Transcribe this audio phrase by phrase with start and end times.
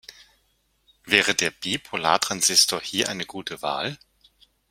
[1.03, 3.99] Wäre der Bipolartransistor hier eine gute Wahl?